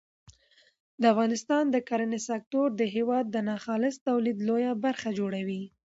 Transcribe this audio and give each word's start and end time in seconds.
د 1.01 1.03
افغانستان 1.13 1.63
د 1.71 1.77
کرنې 1.89 2.19
سکتور 2.29 2.67
د 2.75 2.81
هېواد 2.95 3.25
د 3.29 3.37
ناخالص 3.49 3.95
تولید 4.07 4.37
لویه 4.47 4.71
برخه 4.85 5.09
جوړوي. 5.19 5.63